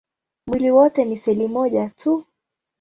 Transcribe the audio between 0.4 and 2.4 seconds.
Mwili wote ni seli moja tu.